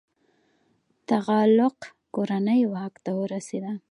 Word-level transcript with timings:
تغلق 1.09 1.77
کورنۍ 2.15 2.61
واک 2.73 2.93
ته 3.03 3.11
ورسیده. 3.19 3.71